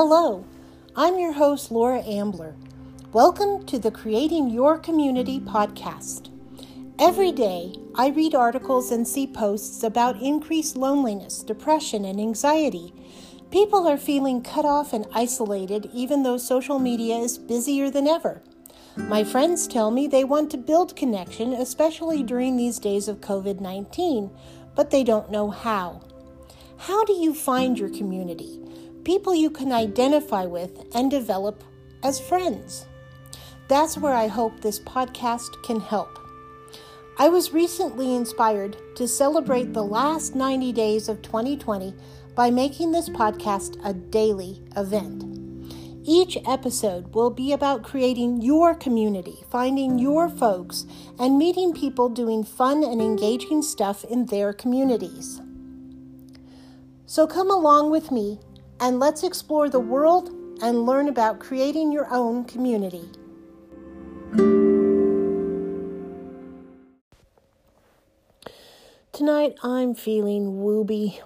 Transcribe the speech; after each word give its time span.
Hello, 0.00 0.44
I'm 0.94 1.18
your 1.18 1.32
host, 1.32 1.72
Laura 1.72 2.00
Ambler. 2.02 2.54
Welcome 3.12 3.66
to 3.66 3.80
the 3.80 3.90
Creating 3.90 4.48
Your 4.48 4.78
Community 4.78 5.40
podcast. 5.40 6.30
Every 7.00 7.32
day, 7.32 7.74
I 7.96 8.10
read 8.10 8.32
articles 8.32 8.92
and 8.92 9.08
see 9.08 9.26
posts 9.26 9.82
about 9.82 10.22
increased 10.22 10.76
loneliness, 10.76 11.42
depression, 11.42 12.04
and 12.04 12.20
anxiety. 12.20 12.94
People 13.50 13.88
are 13.88 13.98
feeling 13.98 14.40
cut 14.40 14.64
off 14.64 14.92
and 14.92 15.04
isolated, 15.12 15.90
even 15.92 16.22
though 16.22 16.38
social 16.38 16.78
media 16.78 17.16
is 17.16 17.36
busier 17.36 17.90
than 17.90 18.06
ever. 18.06 18.40
My 18.96 19.24
friends 19.24 19.66
tell 19.66 19.90
me 19.90 20.06
they 20.06 20.22
want 20.22 20.52
to 20.52 20.58
build 20.58 20.94
connection, 20.94 21.52
especially 21.52 22.22
during 22.22 22.56
these 22.56 22.78
days 22.78 23.08
of 23.08 23.20
COVID 23.20 23.60
19, 23.60 24.30
but 24.76 24.92
they 24.92 25.02
don't 25.02 25.32
know 25.32 25.50
how. 25.50 26.02
How 26.76 27.04
do 27.04 27.14
you 27.14 27.34
find 27.34 27.76
your 27.76 27.90
community? 27.90 28.60
People 29.08 29.34
you 29.34 29.48
can 29.48 29.72
identify 29.72 30.44
with 30.44 30.84
and 30.94 31.10
develop 31.10 31.64
as 32.02 32.20
friends. 32.20 32.84
That's 33.66 33.96
where 33.96 34.12
I 34.12 34.26
hope 34.26 34.60
this 34.60 34.78
podcast 34.78 35.62
can 35.62 35.80
help. 35.80 36.18
I 37.18 37.30
was 37.30 37.54
recently 37.54 38.14
inspired 38.14 38.76
to 38.96 39.08
celebrate 39.08 39.72
the 39.72 39.82
last 39.82 40.34
90 40.34 40.74
days 40.74 41.08
of 41.08 41.22
2020 41.22 41.94
by 42.34 42.50
making 42.50 42.92
this 42.92 43.08
podcast 43.08 43.82
a 43.82 43.94
daily 43.94 44.62
event. 44.76 45.24
Each 46.04 46.36
episode 46.46 47.14
will 47.14 47.30
be 47.30 47.54
about 47.54 47.82
creating 47.82 48.42
your 48.42 48.74
community, 48.74 49.38
finding 49.50 49.98
your 49.98 50.28
folks, 50.28 50.84
and 51.18 51.38
meeting 51.38 51.72
people 51.72 52.10
doing 52.10 52.44
fun 52.44 52.84
and 52.84 53.00
engaging 53.00 53.62
stuff 53.62 54.04
in 54.04 54.26
their 54.26 54.52
communities. 54.52 55.40
So 57.06 57.26
come 57.26 57.50
along 57.50 57.90
with 57.90 58.10
me 58.10 58.38
and 58.80 59.00
let's 59.00 59.22
explore 59.22 59.68
the 59.68 59.80
world 59.80 60.30
and 60.62 60.86
learn 60.86 61.08
about 61.08 61.40
creating 61.40 61.92
your 61.92 62.12
own 62.12 62.44
community. 62.44 63.04
Tonight 69.12 69.56
I'm 69.62 69.94
feeling 69.94 70.62
wooby. 70.62 71.20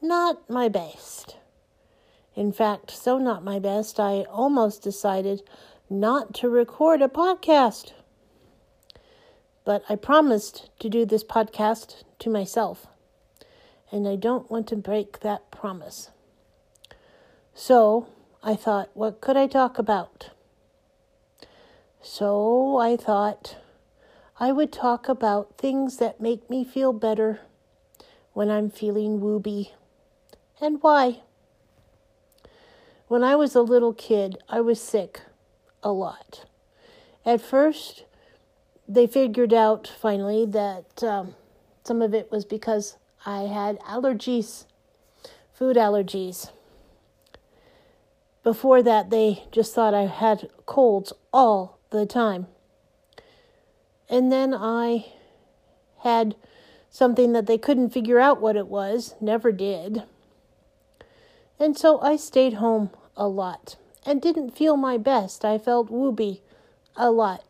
Not 0.00 0.48
my 0.48 0.68
best. 0.68 1.36
In 2.34 2.52
fact, 2.52 2.90
so 2.90 3.18
not 3.18 3.44
my 3.44 3.58
best, 3.58 4.00
I 4.00 4.22
almost 4.22 4.82
decided 4.82 5.42
not 5.90 6.32
to 6.34 6.48
record 6.48 7.02
a 7.02 7.08
podcast. 7.08 7.92
But 9.64 9.82
I 9.88 9.96
promised 9.96 10.70
to 10.78 10.88
do 10.88 11.04
this 11.04 11.22
podcast 11.22 12.04
to 12.20 12.30
myself, 12.30 12.86
and 13.92 14.06
I 14.06 14.16
don't 14.16 14.50
want 14.50 14.66
to 14.68 14.76
break 14.76 15.20
that 15.20 15.50
promise. 15.50 16.10
So 17.54 18.06
I 18.42 18.54
thought, 18.54 18.90
what 18.94 19.20
could 19.20 19.36
I 19.36 19.46
talk 19.46 19.78
about? 19.78 20.30
So 22.02 22.78
I 22.78 22.96
thought 22.96 23.56
I 24.38 24.52
would 24.52 24.72
talk 24.72 25.08
about 25.08 25.58
things 25.58 25.98
that 25.98 26.20
make 26.20 26.48
me 26.48 26.64
feel 26.64 26.92
better 26.92 27.40
when 28.32 28.50
I'm 28.50 28.70
feeling 28.70 29.20
wooby 29.20 29.72
and 30.60 30.82
why. 30.82 31.20
When 33.08 33.22
I 33.24 33.34
was 33.36 33.54
a 33.54 33.60
little 33.60 33.92
kid, 33.92 34.38
I 34.48 34.60
was 34.60 34.80
sick 34.80 35.20
a 35.82 35.92
lot. 35.92 36.46
At 37.26 37.40
first, 37.40 38.04
they 38.88 39.06
figured 39.06 39.52
out 39.52 39.86
finally 40.00 40.46
that 40.46 41.02
um, 41.02 41.34
some 41.84 42.00
of 42.00 42.14
it 42.14 42.30
was 42.30 42.44
because 42.44 42.96
I 43.26 43.42
had 43.42 43.78
allergies, 43.80 44.64
food 45.52 45.76
allergies. 45.76 46.50
Before 48.42 48.82
that, 48.82 49.10
they 49.10 49.44
just 49.52 49.74
thought 49.74 49.92
I 49.92 50.06
had 50.06 50.48
colds 50.64 51.12
all 51.32 51.78
the 51.90 52.06
time. 52.06 52.46
And 54.08 54.32
then 54.32 54.54
I 54.54 55.12
had 55.98 56.34
something 56.88 57.32
that 57.32 57.46
they 57.46 57.58
couldn't 57.58 57.90
figure 57.90 58.18
out 58.18 58.40
what 58.40 58.56
it 58.56 58.66
was, 58.66 59.14
never 59.20 59.52
did. 59.52 60.02
And 61.58 61.76
so 61.76 62.00
I 62.00 62.16
stayed 62.16 62.54
home 62.54 62.90
a 63.16 63.28
lot 63.28 63.76
and 64.06 64.22
didn't 64.22 64.56
feel 64.56 64.76
my 64.78 64.96
best. 64.96 65.44
I 65.44 65.58
felt 65.58 65.90
wooby 65.90 66.40
a 66.96 67.10
lot. 67.10 67.44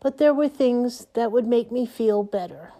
But 0.00 0.18
there 0.18 0.32
were 0.32 0.48
things 0.48 1.08
that 1.14 1.32
would 1.32 1.46
make 1.46 1.72
me 1.72 1.86
feel 1.86 2.22
better. 2.22 2.72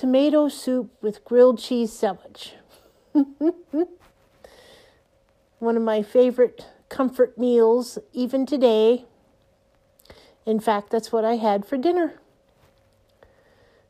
Tomato 0.00 0.48
soup 0.48 0.90
with 1.02 1.22
grilled 1.26 1.58
cheese 1.58 1.92
sandwich. 1.92 2.54
One 5.58 5.76
of 5.76 5.82
my 5.82 6.00
favorite 6.00 6.64
comfort 6.88 7.36
meals, 7.36 7.98
even 8.14 8.46
today. 8.46 9.04
In 10.46 10.58
fact, 10.58 10.88
that's 10.88 11.12
what 11.12 11.26
I 11.26 11.36
had 11.36 11.66
for 11.66 11.76
dinner. 11.76 12.14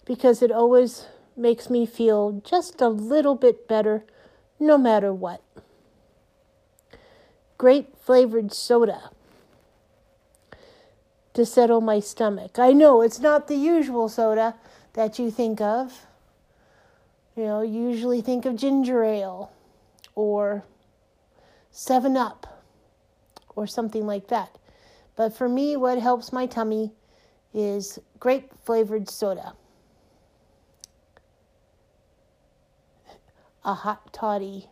Because 0.05 0.43
it 0.43 0.51
always 0.51 1.07
makes 1.37 1.71
me 1.71 1.87
feel 1.87 2.43
just 2.45 2.81
a 2.81 2.89
little 2.89 3.37
bit 3.37 3.69
better 3.69 4.03
no 4.59 4.77
matter 4.77 5.15
what. 5.15 5.41
Grape 7.57 7.97
flavored 7.97 8.53
soda 8.53 9.11
to 11.35 11.47
settle 11.47 11.81
my 11.81 12.01
stomach. 12.01 12.59
I 12.59 12.73
know 12.73 13.01
it's 13.01 13.21
not 13.21 13.47
the 13.47 13.55
usual 13.55 14.09
soda 14.09 14.57
that 14.95 15.19
you 15.19 15.31
think 15.31 15.61
of. 15.61 16.07
You 17.37 17.45
know, 17.45 17.63
usually 17.63 18.21
think 18.21 18.45
of 18.45 18.57
ginger 18.57 19.03
ale 19.03 19.53
or 20.15 20.65
7 21.71 22.17
Up 22.17 22.65
or 23.57 23.67
something 23.67 24.07
like 24.07 24.29
that. 24.29 24.59
But 25.17 25.37
for 25.37 25.49
me, 25.49 25.77
what 25.77 25.99
helps 25.99 26.33
my 26.33 26.47
tummy 26.47 26.93
is 27.53 27.99
grape 28.19 28.53
flavored 28.65 29.09
soda. 29.09 29.55
a 33.65 33.75
hot 33.75 34.13
toddy. 34.13 34.67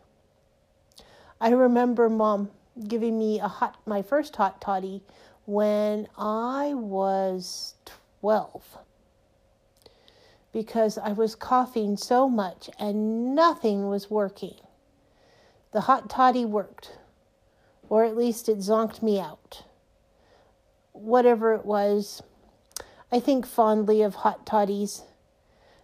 I 1.39 1.49
remember 1.49 2.09
mom 2.09 2.49
giving 2.87 3.17
me 3.17 3.39
a 3.39 3.47
hot 3.47 3.77
my 3.85 4.01
first 4.01 4.35
hot 4.35 4.59
toddy 4.61 5.03
when 5.45 6.07
I 6.17 6.73
was 6.73 7.75
12 7.85 8.77
because 10.51 10.97
I 10.97 11.11
was 11.11 11.35
coughing 11.35 11.97
so 11.97 12.27
much 12.27 12.69
and 12.79 13.35
nothing 13.35 13.87
was 13.87 14.09
working. 14.09 14.55
The 15.71 15.81
hot 15.81 16.09
toddy 16.09 16.45
worked, 16.45 16.97
or 17.87 18.03
at 18.03 18.17
least 18.17 18.49
it 18.49 18.57
zonked 18.57 19.03
me 19.03 19.19
out. 19.19 19.63
Whatever 20.93 21.53
it 21.53 21.65
was, 21.65 22.23
I 23.11 23.19
think 23.19 23.45
fondly 23.45 24.01
of 24.01 24.15
hot 24.15 24.45
toddies 24.45 25.03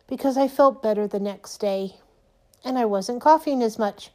because 0.08 0.38
I 0.38 0.48
felt 0.48 0.84
better 0.84 1.08
the 1.08 1.20
next 1.20 1.58
day 1.58 1.96
and 2.64 2.78
I 2.78 2.86
wasn't 2.86 3.22
coughing 3.22 3.62
as 3.62 3.78
much. 3.78 4.12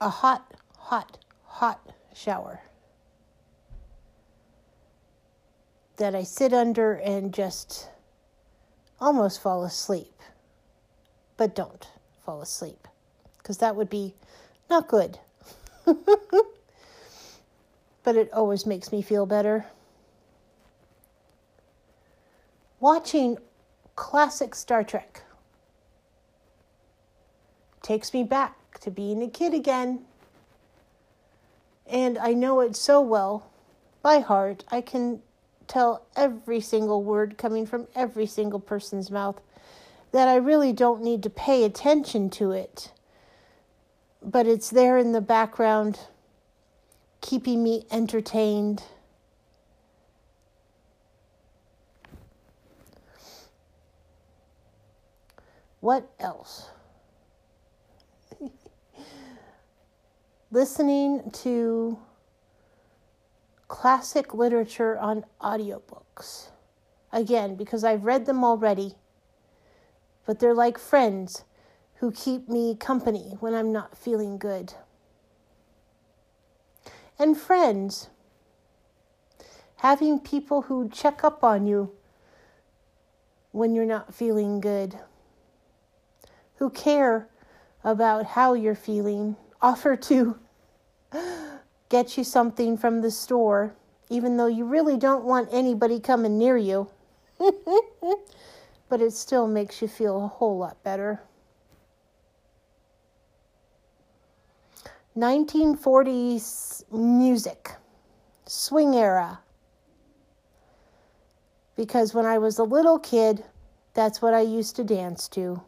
A 0.00 0.08
hot, 0.08 0.54
hot, 0.76 1.18
hot 1.44 1.80
shower 2.14 2.62
that 5.98 6.14
I 6.14 6.22
sit 6.22 6.52
under 6.52 6.94
and 6.94 7.32
just 7.32 7.88
almost 9.00 9.40
fall 9.40 9.64
asleep. 9.64 10.14
But 11.36 11.54
don't 11.54 11.86
fall 12.24 12.40
asleep 12.40 12.88
because 13.38 13.58
that 13.58 13.76
would 13.76 13.90
be 13.90 14.14
not 14.68 14.88
good. 14.88 15.18
but 15.84 16.06
it 18.16 18.32
always 18.32 18.66
makes 18.66 18.90
me 18.90 19.02
feel 19.02 19.26
better 19.26 19.66
watching 22.80 23.38
classic 23.96 24.54
Star 24.54 24.84
Trek 24.84 25.22
takes 27.82 28.12
me 28.12 28.22
back 28.22 28.78
to 28.80 28.90
being 28.90 29.22
a 29.22 29.28
kid 29.28 29.54
again. 29.54 30.00
And 31.86 32.18
I 32.18 32.34
know 32.34 32.60
it 32.60 32.76
so 32.76 33.00
well 33.00 33.50
by 34.02 34.18
heart. 34.18 34.64
I 34.70 34.82
can 34.82 35.22
tell 35.68 36.06
every 36.16 36.60
single 36.60 37.04
word 37.04 37.38
coming 37.38 37.66
from 37.66 37.86
every 37.94 38.26
single 38.26 38.58
person's 38.58 39.10
mouth 39.10 39.40
that 40.10 40.26
I 40.26 40.36
really 40.36 40.72
don't 40.72 41.02
need 41.02 41.22
to 41.22 41.30
pay 41.30 41.64
attention 41.64 42.30
to 42.30 42.50
it. 42.52 42.92
But 44.22 44.46
it's 44.46 44.70
there 44.70 44.98
in 44.98 45.12
the 45.12 45.20
background, 45.20 46.00
keeping 47.20 47.62
me 47.62 47.84
entertained. 47.90 48.82
What 55.80 56.10
else? 56.18 56.70
Listening 60.50 61.30
to 61.30 61.98
classic 63.68 64.34
literature 64.34 64.98
on 64.98 65.24
audiobooks. 65.40 66.48
again 67.12 67.54
because 67.54 67.84
I've 67.84 68.04
read 68.04 68.26
them 68.26 68.44
already. 68.44 68.94
But 70.26 70.40
they're 70.40 70.54
like 70.54 70.78
friends 70.78 71.44
who 71.96 72.12
keep 72.12 72.48
me 72.48 72.74
company 72.74 73.36
when 73.40 73.54
I'm 73.54 73.72
not 73.72 73.96
feeling 73.96 74.38
good. 74.38 74.74
And 77.18 77.36
friends, 77.36 78.10
having 79.76 80.20
people 80.20 80.62
who 80.62 80.88
check 80.88 81.24
up 81.24 81.42
on 81.42 81.66
you 81.66 81.92
when 83.50 83.74
you're 83.74 83.84
not 83.84 84.14
feeling 84.14 84.60
good, 84.60 84.98
who 86.56 86.70
care 86.70 87.28
about 87.82 88.26
how 88.26 88.54
you're 88.54 88.74
feeling, 88.74 89.36
offer 89.62 89.96
to 89.96 90.38
get 91.88 92.16
you 92.16 92.24
something 92.24 92.76
from 92.76 93.00
the 93.00 93.10
store, 93.10 93.74
even 94.10 94.36
though 94.36 94.46
you 94.46 94.64
really 94.64 94.96
don't 94.96 95.24
want 95.24 95.48
anybody 95.52 96.00
coming 96.00 96.38
near 96.38 96.56
you. 96.56 96.88
but 98.88 99.00
it 99.00 99.12
still 99.12 99.46
makes 99.46 99.80
you 99.80 99.88
feel 99.88 100.24
a 100.24 100.28
whole 100.28 100.58
lot 100.58 100.82
better. 100.82 101.20
1940s 105.16 106.84
music, 106.92 107.72
swing 108.46 108.94
era. 108.94 109.40
Because 111.76 112.14
when 112.14 112.26
I 112.26 112.38
was 112.38 112.58
a 112.58 112.64
little 112.64 112.98
kid, 112.98 113.44
that's 113.94 114.22
what 114.22 114.34
I 114.34 114.40
used 114.40 114.76
to 114.76 114.84
dance 114.84 115.28
to. 115.30 115.60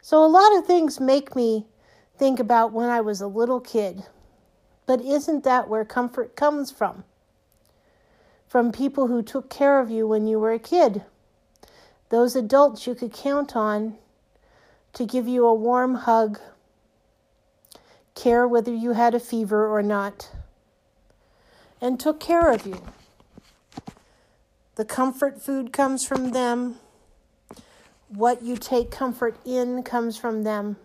So 0.00 0.24
a 0.24 0.26
lot 0.26 0.56
of 0.56 0.66
things 0.66 1.00
make 1.00 1.36
me 1.36 1.66
think 2.16 2.40
about 2.40 2.72
when 2.72 2.88
I 2.88 3.00
was 3.00 3.20
a 3.20 3.26
little 3.26 3.60
kid. 3.60 4.02
But 4.88 5.02
isn't 5.02 5.44
that 5.44 5.68
where 5.68 5.84
comfort 5.84 6.34
comes 6.34 6.70
from? 6.70 7.04
From 8.46 8.72
people 8.72 9.08
who 9.08 9.22
took 9.22 9.50
care 9.50 9.80
of 9.80 9.90
you 9.90 10.08
when 10.08 10.26
you 10.26 10.38
were 10.38 10.54
a 10.54 10.58
kid. 10.58 11.04
Those 12.08 12.34
adults 12.34 12.86
you 12.86 12.94
could 12.94 13.12
count 13.12 13.54
on 13.54 13.98
to 14.94 15.04
give 15.04 15.28
you 15.28 15.44
a 15.44 15.52
warm 15.52 15.94
hug, 15.94 16.40
care 18.14 18.48
whether 18.48 18.72
you 18.72 18.92
had 18.92 19.14
a 19.14 19.20
fever 19.20 19.68
or 19.68 19.82
not, 19.82 20.30
and 21.82 22.00
took 22.00 22.18
care 22.18 22.50
of 22.50 22.64
you. 22.64 22.82
The 24.76 24.86
comfort 24.86 25.42
food 25.42 25.70
comes 25.70 26.06
from 26.06 26.30
them. 26.30 26.76
What 28.08 28.40
you 28.40 28.56
take 28.56 28.90
comfort 28.90 29.36
in 29.44 29.82
comes 29.82 30.16
from 30.16 30.44
them. 30.44 30.78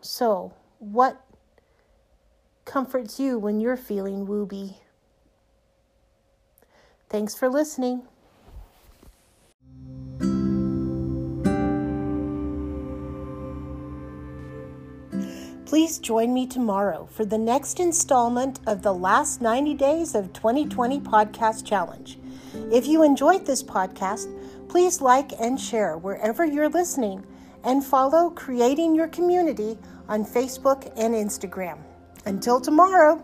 So, 0.00 0.54
what 0.78 1.25
comforts 2.66 3.18
you 3.18 3.38
when 3.38 3.60
you're 3.60 3.76
feeling 3.78 4.26
wooby? 4.26 4.76
Thanks 7.08 7.34
for 7.34 7.48
listening. 7.48 8.02
Please 15.64 15.98
join 15.98 16.32
me 16.32 16.46
tomorrow 16.46 17.08
for 17.10 17.24
the 17.24 17.38
next 17.38 17.80
installment 17.80 18.60
of 18.66 18.82
the 18.82 18.94
last 18.94 19.40
90 19.40 19.74
days 19.74 20.14
of 20.14 20.32
2020 20.32 21.00
podcast 21.00 21.64
challenge. 21.64 22.18
If 22.72 22.86
you 22.86 23.02
enjoyed 23.02 23.46
this 23.46 23.62
podcast, 23.62 24.32
please 24.68 25.00
like 25.00 25.32
and 25.40 25.60
share 25.60 25.96
wherever 25.98 26.44
you're 26.44 26.68
listening 26.68 27.24
and 27.64 27.84
follow 27.84 28.30
Creating 28.30 28.94
Your 28.94 29.08
Community 29.08 29.76
on 30.08 30.24
Facebook 30.24 30.92
and 30.96 31.14
Instagram. 31.14 31.78
Until 32.26 32.60
tomorrow. 32.60 33.22